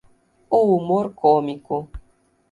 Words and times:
O 0.59 0.59
humor 0.75 1.13
cômico. 1.13 1.87